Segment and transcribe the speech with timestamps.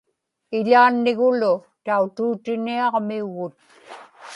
[0.57, 1.53] iḷaannigulu
[1.85, 3.53] tautuutiniaġmiugut